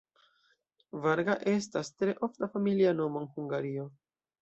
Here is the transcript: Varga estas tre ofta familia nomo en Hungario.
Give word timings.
Varga 1.03 1.35
estas 1.53 1.93
tre 2.01 2.17
ofta 2.31 2.53
familia 2.57 2.99
nomo 3.05 3.25
en 3.27 3.33
Hungario. 3.41 3.91